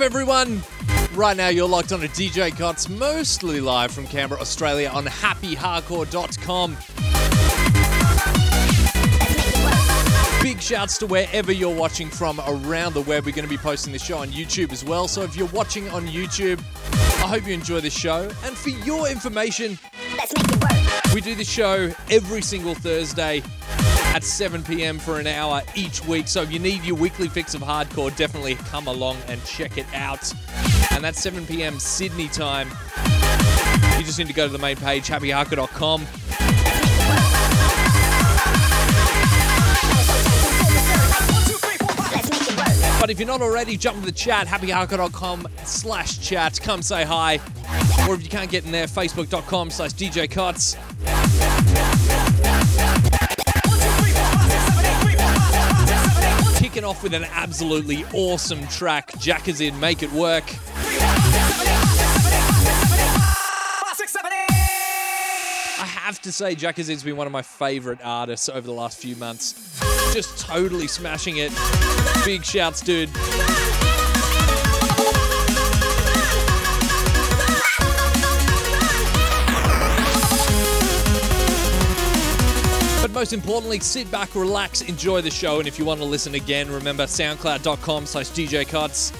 [0.00, 0.62] Up, everyone?
[1.12, 6.76] Right now, you're locked on to DJ Cots, mostly live from Canberra, Australia, on happyhardcore.com.
[10.42, 13.26] Big shouts to wherever you're watching from around the web.
[13.26, 15.06] We're going to be posting this show on YouTube as well.
[15.06, 16.60] So if you're watching on YouTube,
[17.22, 18.30] I hope you enjoy the show.
[18.44, 19.78] And for your information,
[21.12, 23.42] we do the show every single Thursday
[24.14, 24.98] at 7 p.m.
[24.98, 26.28] for an hour each week.
[26.28, 29.86] So if you need your weekly fix of hardcore, definitely come along and check it
[29.94, 30.32] out.
[30.90, 31.78] And that's 7 p.m.
[31.78, 32.68] Sydney time.
[33.98, 36.06] You just need to go to the main page, happyhardcore.com.
[43.00, 46.60] But if you're not already, jump to the chat, happyhardcore.com slash chat.
[46.62, 47.40] Come say hi.
[48.06, 50.76] Or if you can't get in there, facebook.com slash DJ Cots.
[56.80, 59.12] Kicking off with an absolutely awesome track.
[59.18, 60.44] Jack is in, make it work.
[65.76, 68.96] I have to say, Jack has been one of my favorite artists over the last
[68.98, 69.78] few months.
[70.14, 71.52] Just totally smashing it.
[72.24, 73.10] Big shouts, dude.
[83.12, 86.36] But most importantly, sit back, relax, enjoy the show, and if you want to listen
[86.36, 89.12] again, remember soundcloud.com slash DJ Cots.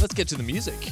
[0.00, 0.90] Let's get to the music.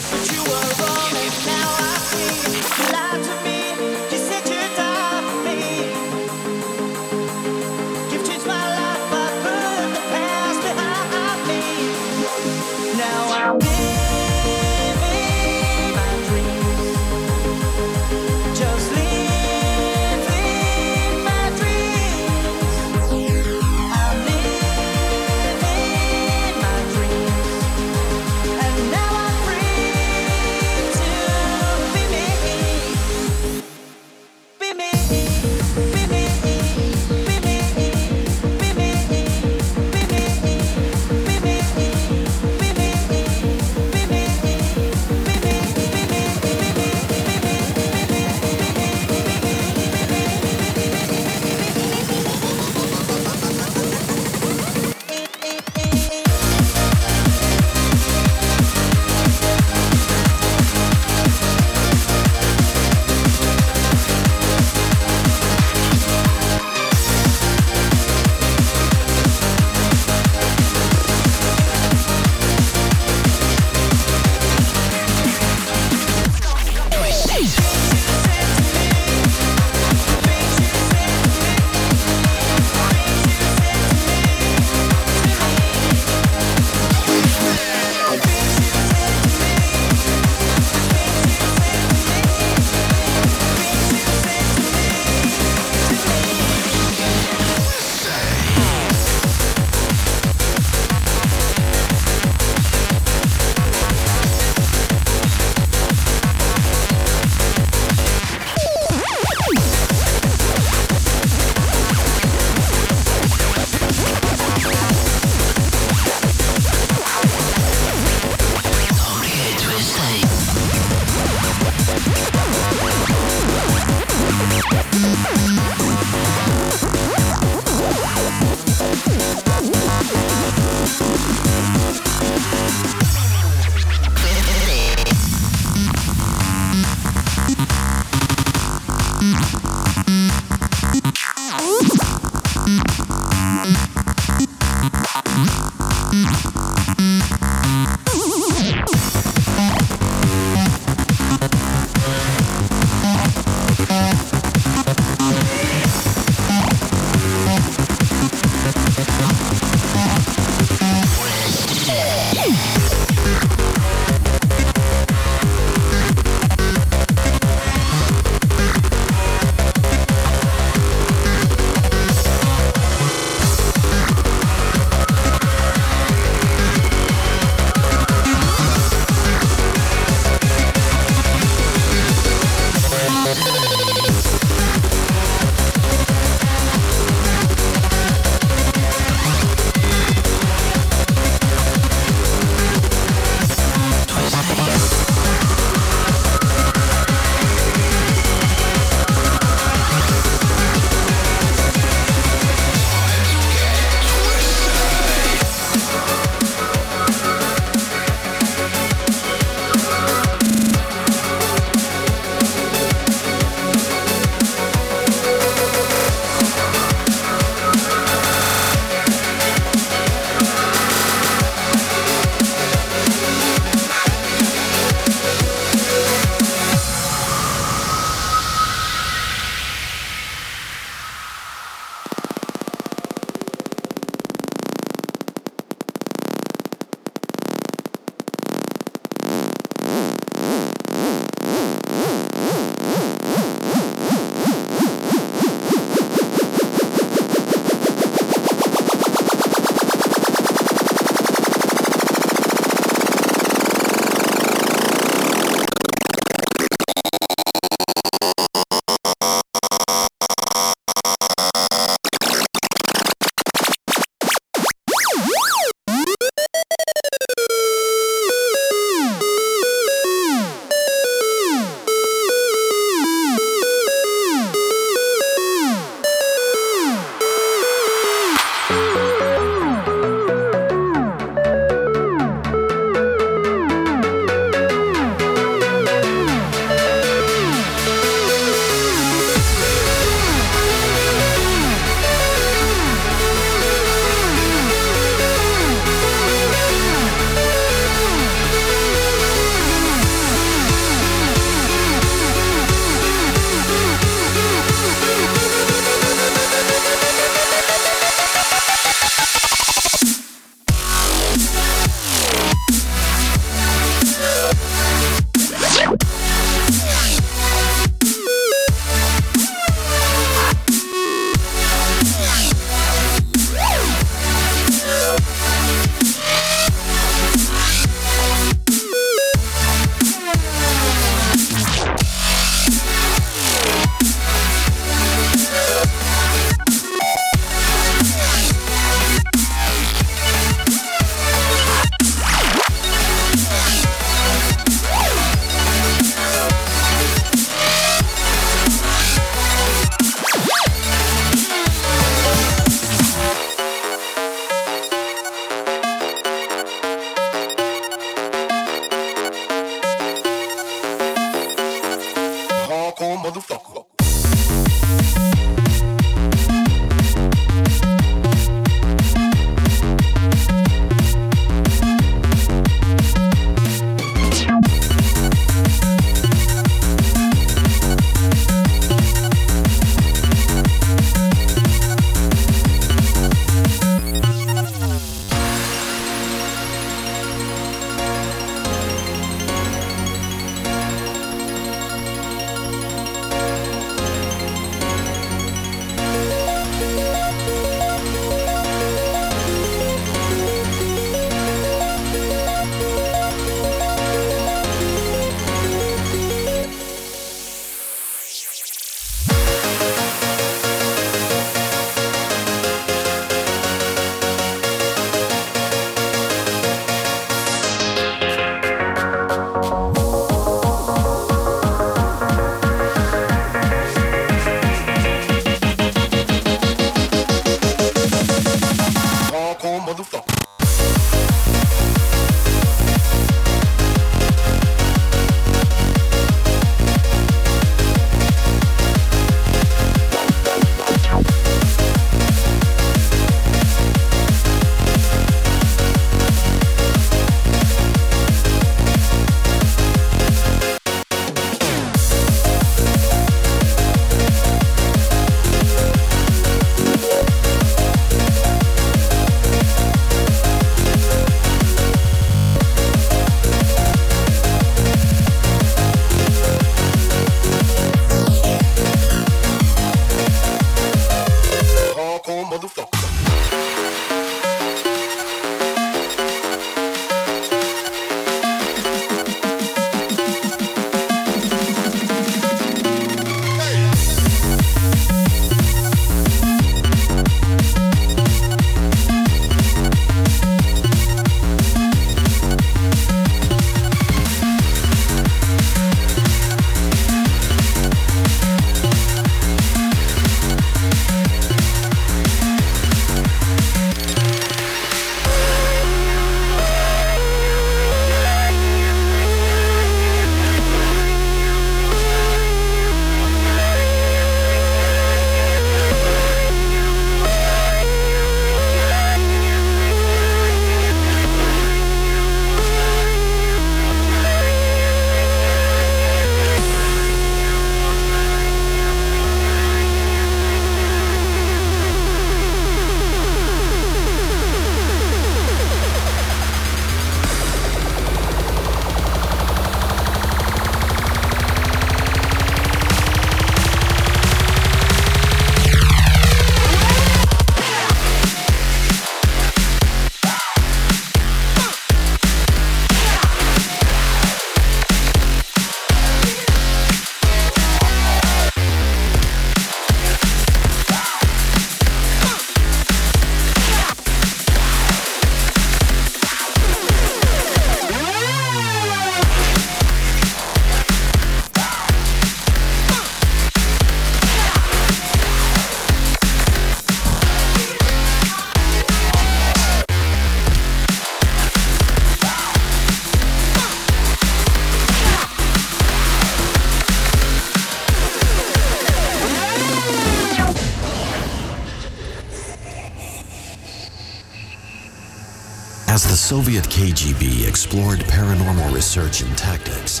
[596.30, 600.00] Soviet KGB explored paranormal research and tactics.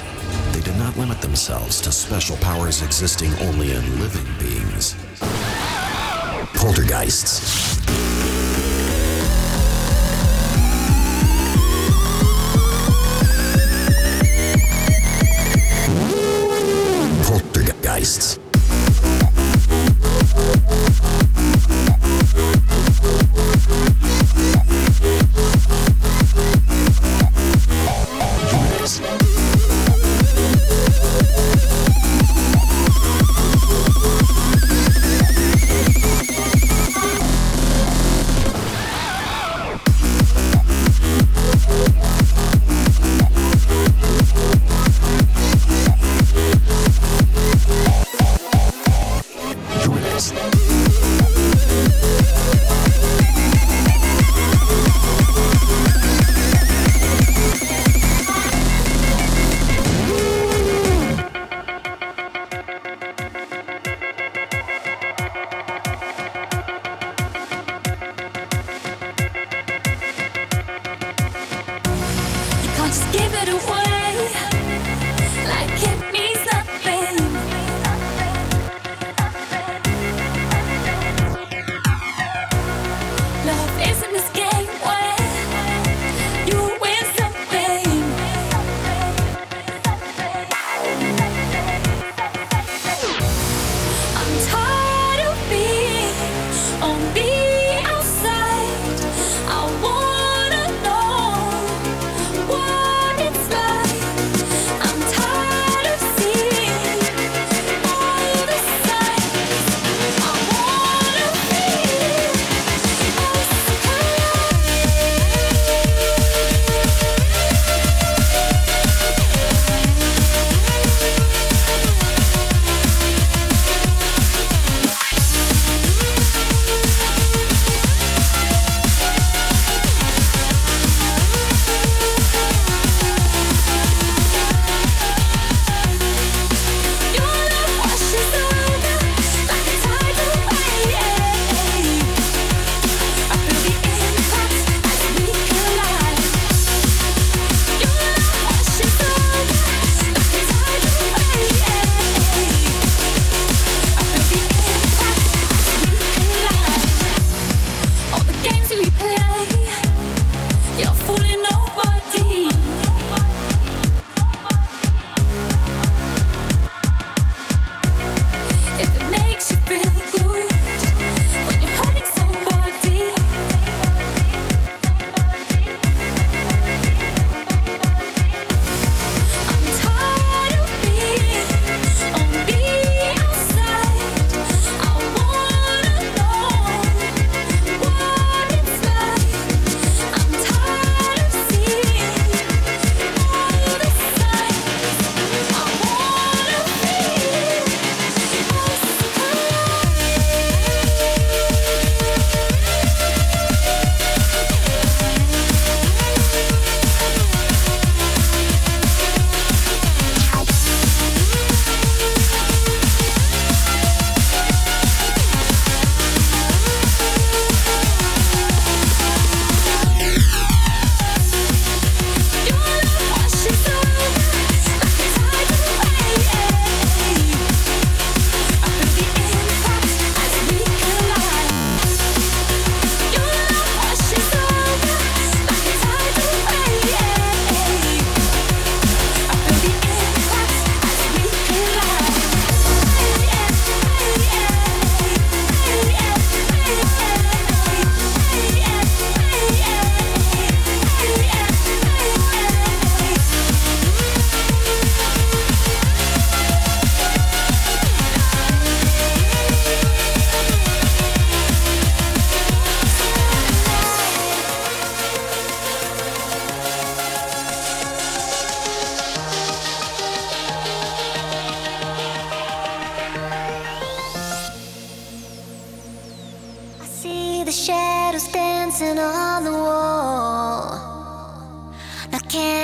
[0.52, 4.94] They did not limit themselves to special powers existing only in living beings.
[6.54, 7.80] Poltergeists.
[17.26, 18.39] Poltergeists.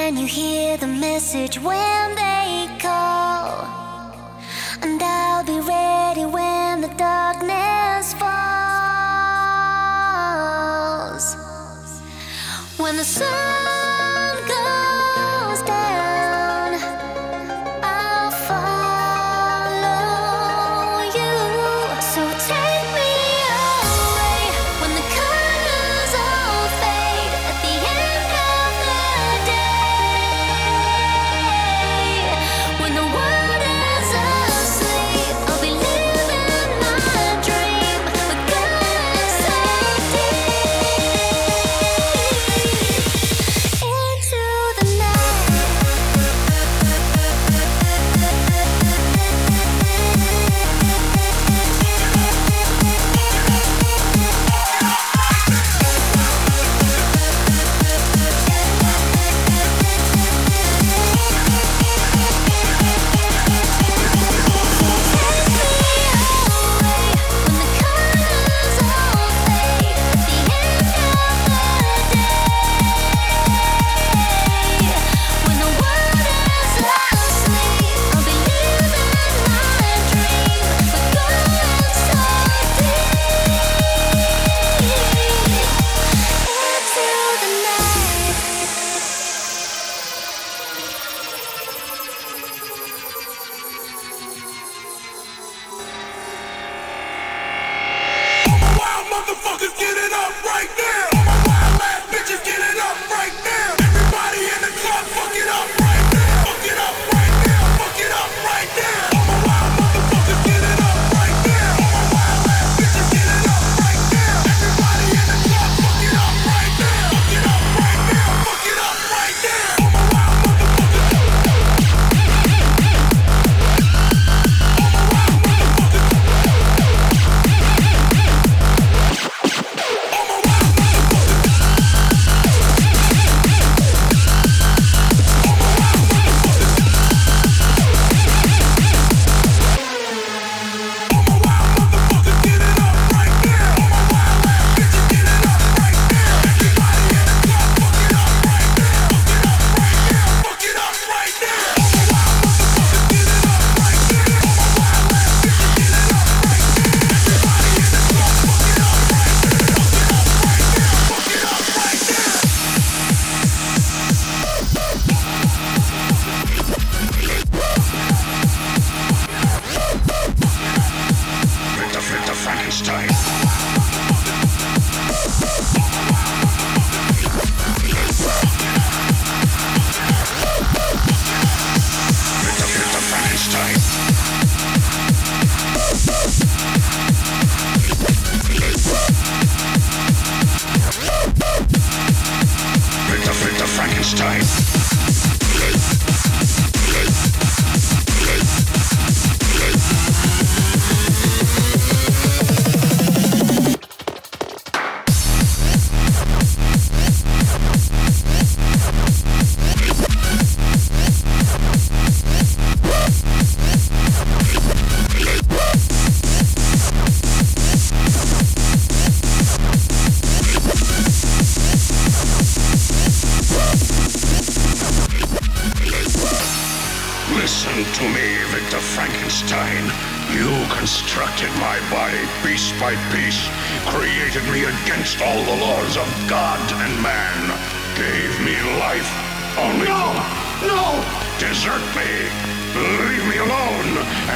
[0.06, 3.05] Can you hear the message when they call?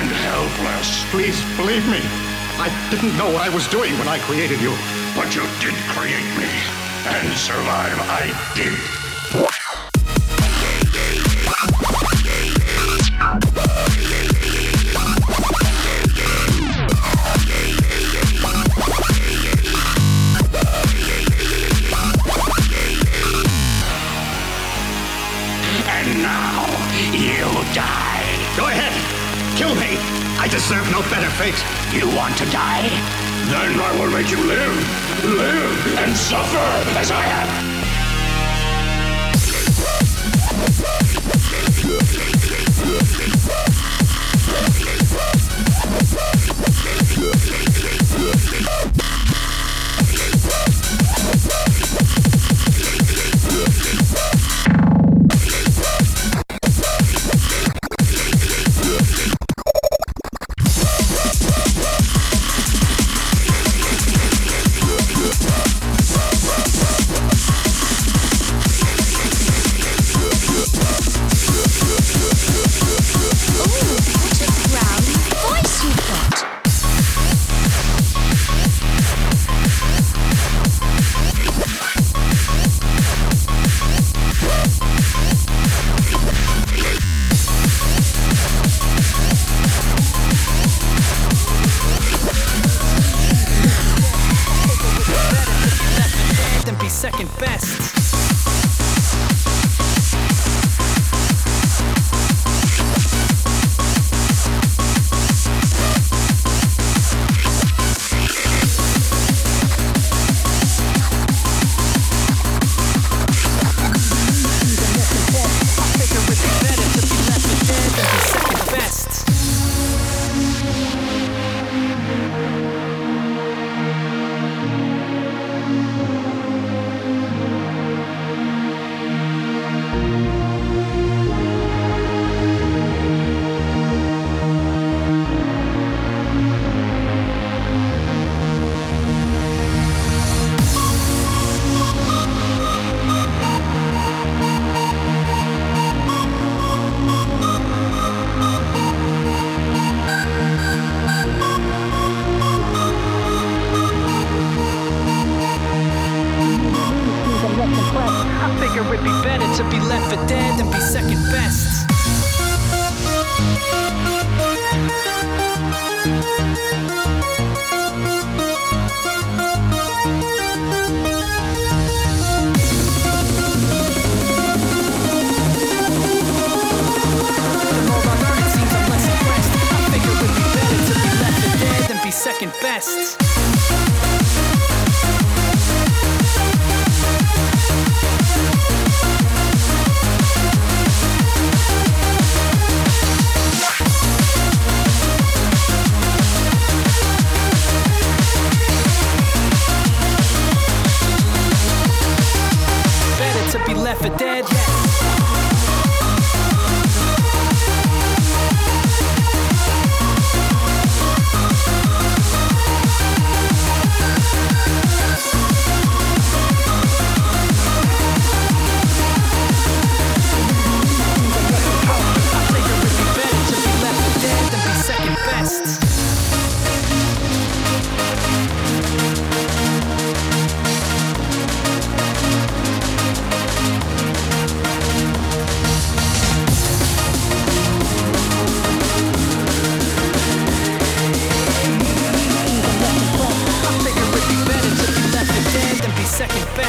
[0.01, 1.05] and helpless.
[1.11, 2.01] Please believe me.
[2.57, 4.71] I didn't know what I was doing when I created you.
[5.15, 6.49] But you did create me.
[7.05, 9.00] And survive I did.
[30.61, 31.57] deserve no better fate.
[31.91, 32.91] You want to die?
[33.49, 36.59] Then I will make you live, live, and suffer
[36.99, 37.70] as I have.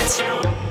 [0.02, 0.71] dance.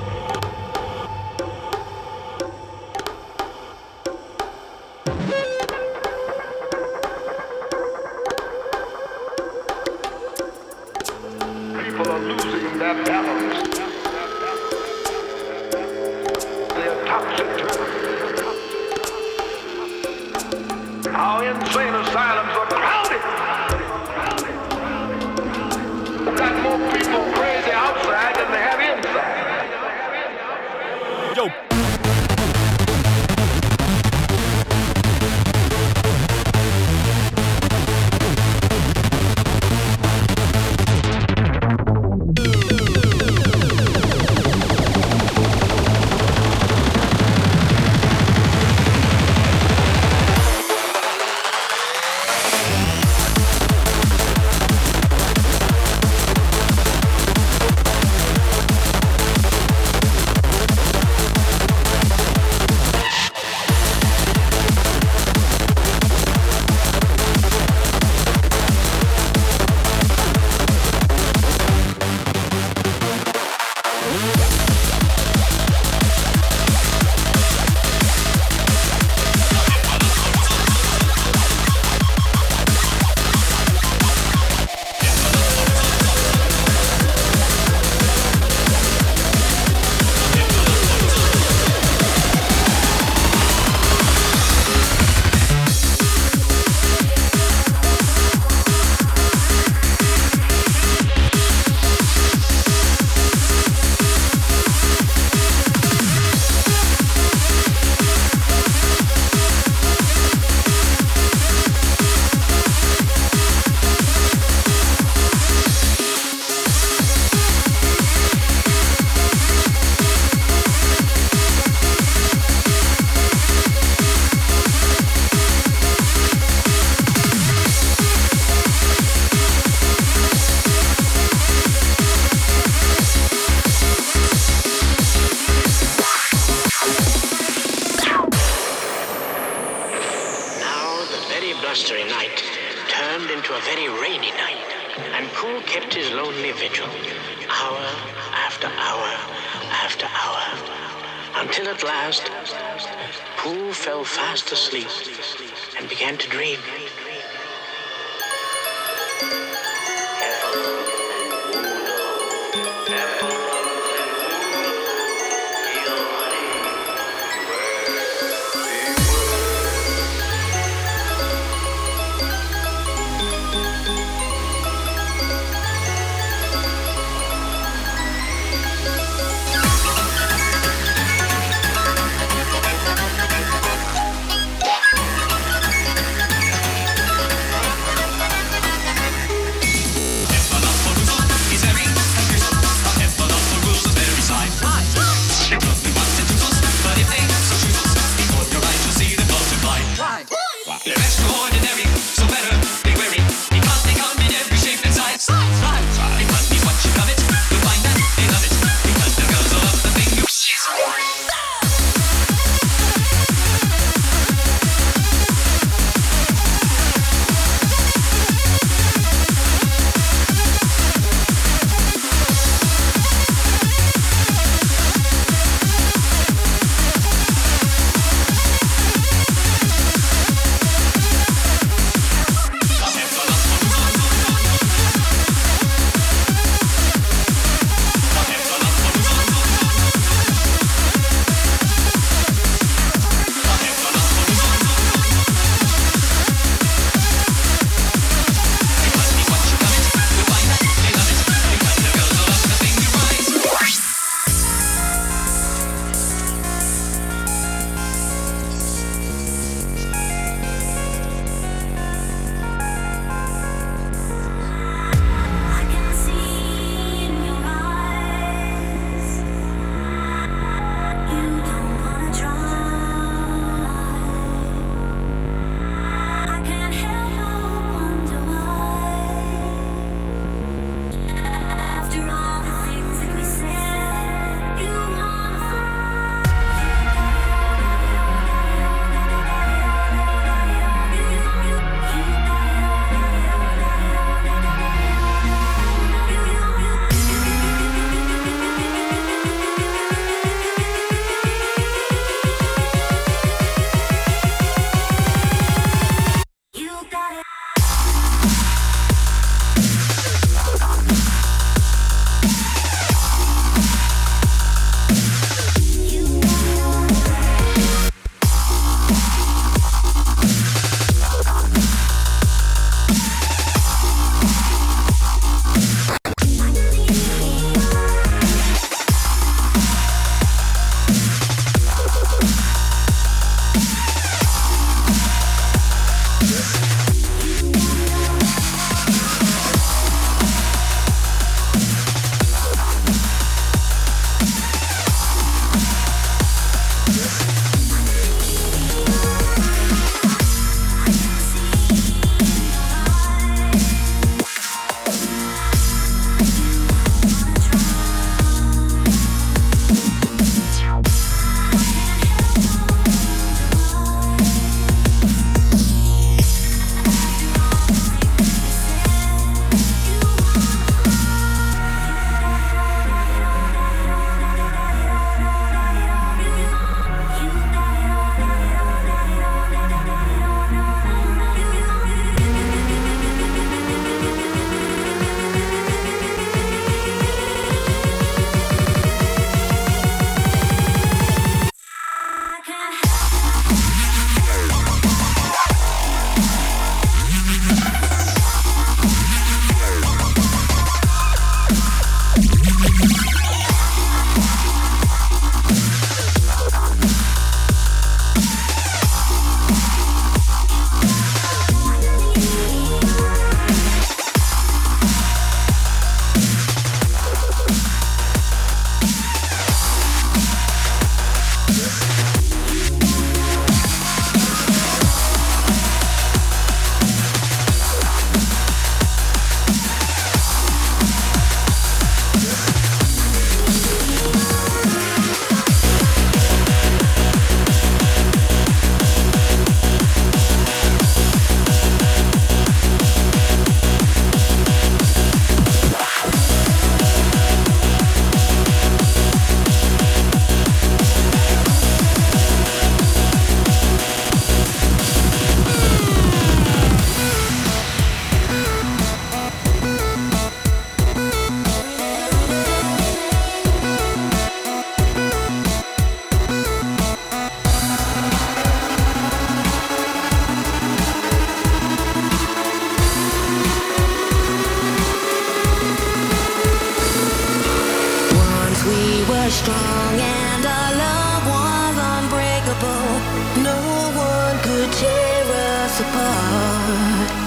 [486.11, 487.20] Apart.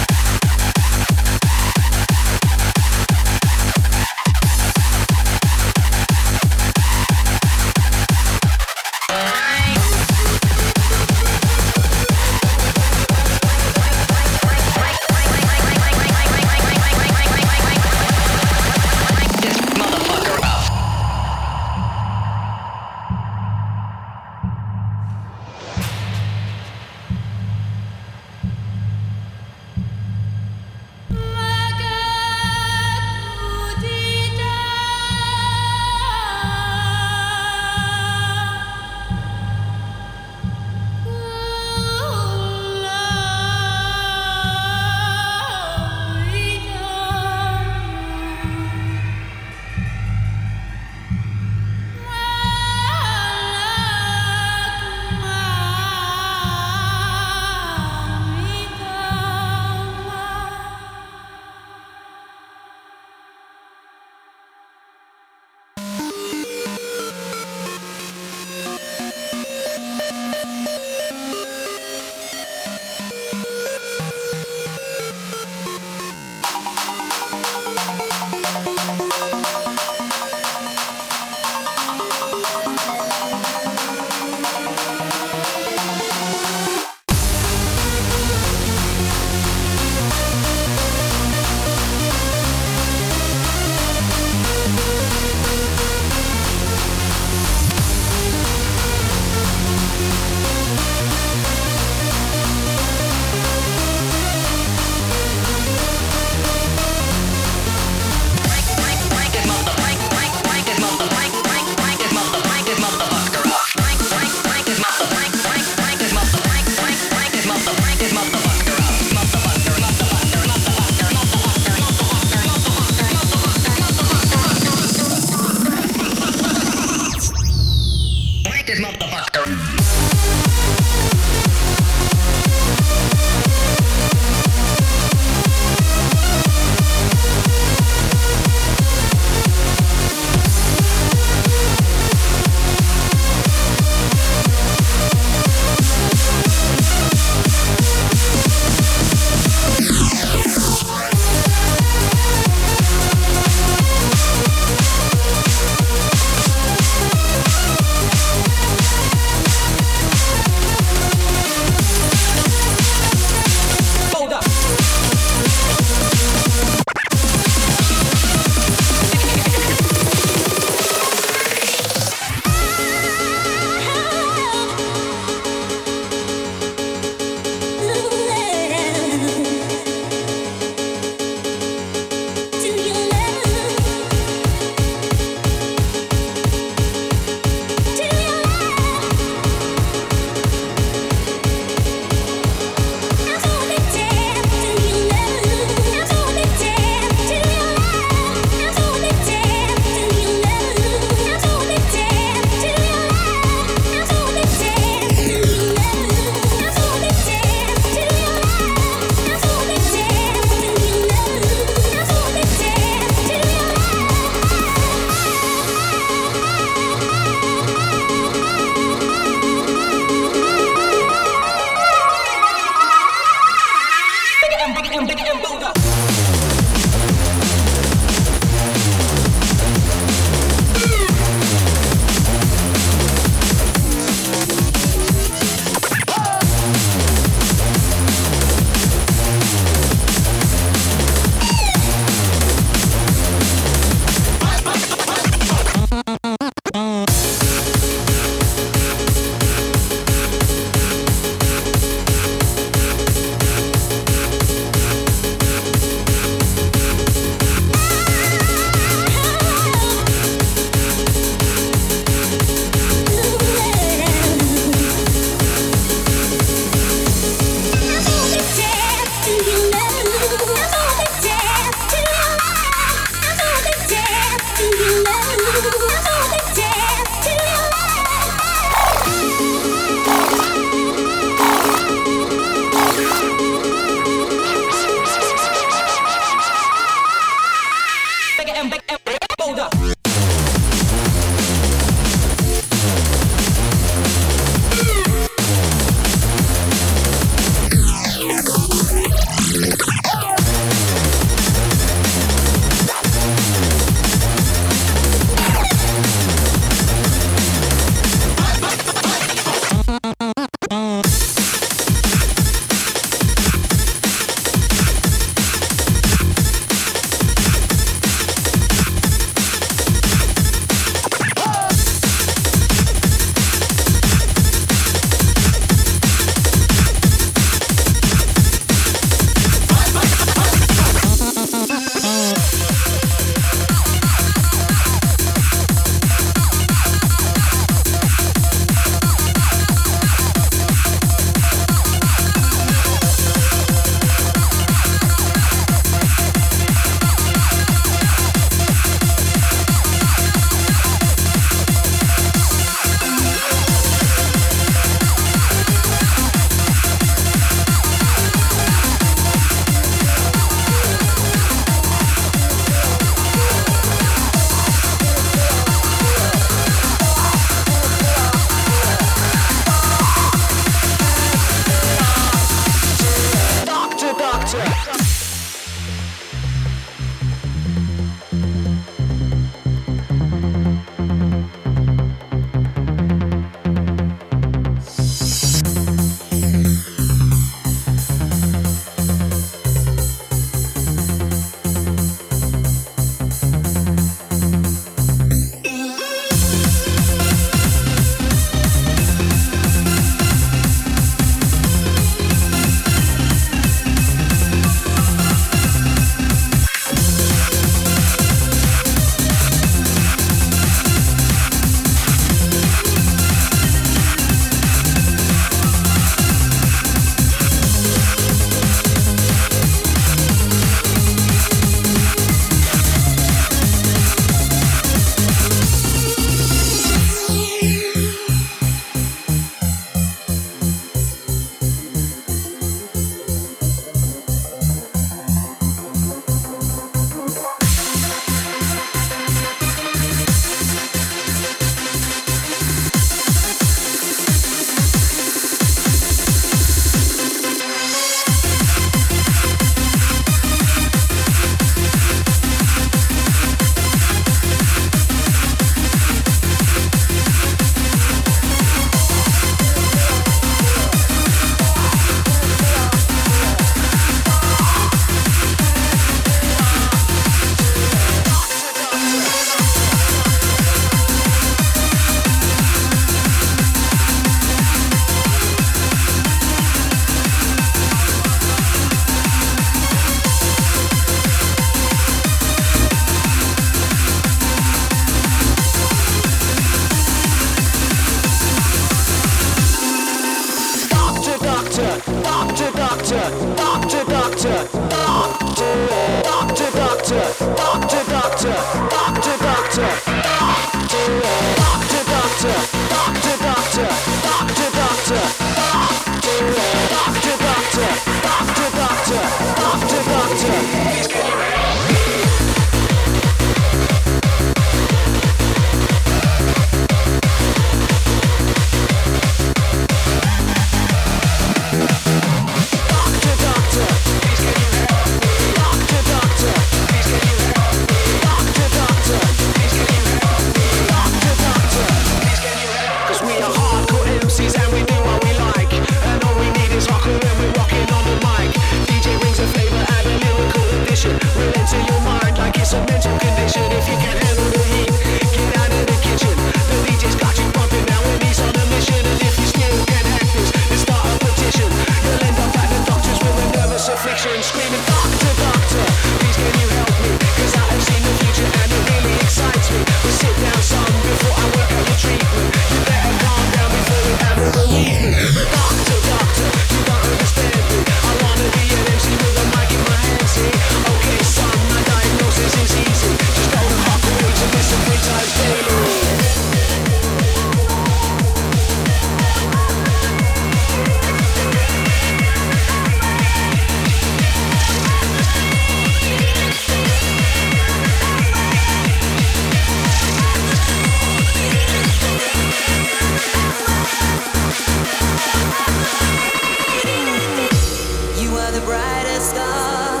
[598.66, 600.00] the star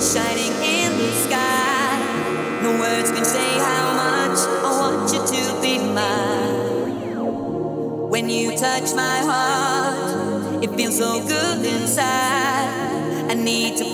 [0.00, 2.60] shining in the sky.
[2.62, 7.20] No words can say how much I want you to be mine.
[8.10, 13.30] When you touch my heart, it feels so good inside.
[13.30, 13.89] I need to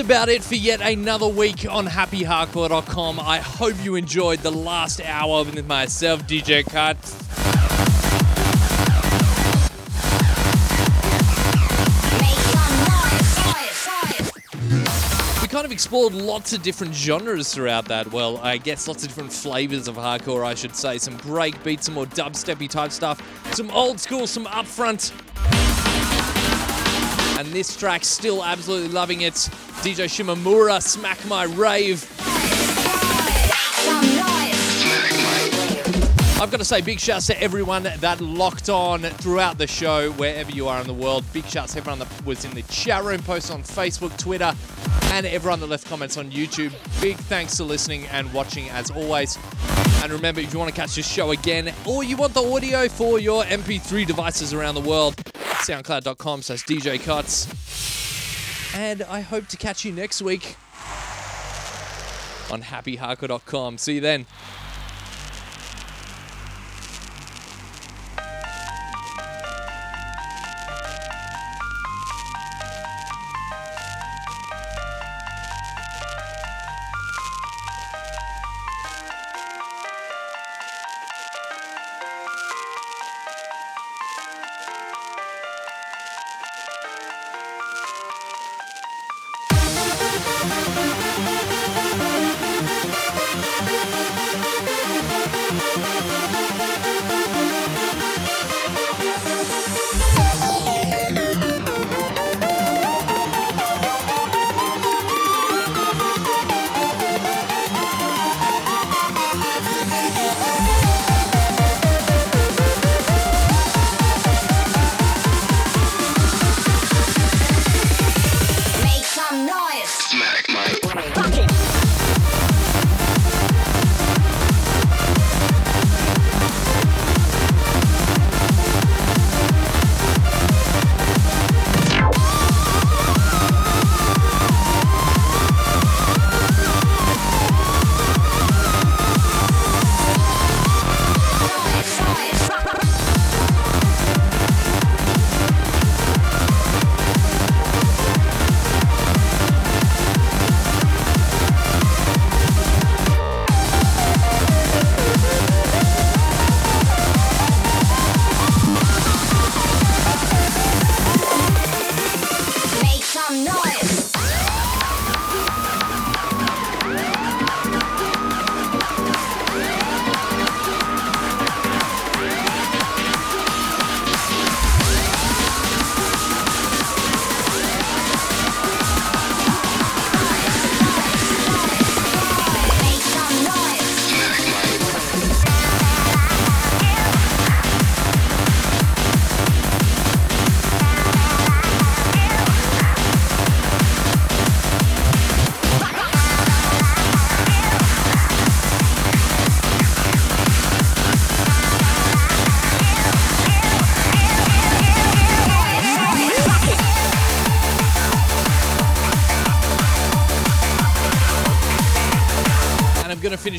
[0.00, 3.20] about it for yet another week on happyhardcore.com.
[3.20, 7.14] I hope you enjoyed the last hour with myself, DJ Cots.
[15.42, 18.10] We kind of explored lots of different genres throughout that.
[18.10, 20.98] Well, I guess lots of different flavors of hardcore, I should say.
[20.98, 23.22] Some break beats, some more dubsteppy type stuff,
[23.54, 25.12] some old school, some upfront,
[27.40, 29.32] and this track still absolutely loving it.
[29.82, 32.06] DJ Shimamura, Smack My Rave.
[36.38, 40.50] I've got to say, big shouts to everyone that locked on throughout the show, wherever
[40.50, 41.24] you are in the world.
[41.32, 44.54] Big shouts to everyone that was in the chat room, posts on Facebook, Twitter,
[45.12, 46.72] and everyone that left comments on YouTube.
[47.00, 49.38] Big thanks for listening and watching as always.
[50.02, 52.86] And remember, if you want to catch this show again, or you want the audio
[52.88, 55.14] for your MP3 devices around the world,
[55.60, 57.46] soundcloud.com slash DJ Cots.
[58.74, 60.56] And I hope to catch you next week
[62.50, 63.78] on happyhardcore.com.
[63.78, 64.26] See you then.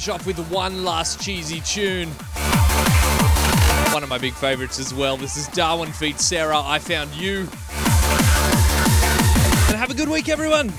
[0.01, 2.09] Finish off with one last cheesy tune.
[3.93, 5.15] One of my big favorites as well.
[5.15, 6.59] This is Darwin feat Sarah.
[6.59, 7.41] I found you.
[9.67, 10.73] And have a good week, everyone.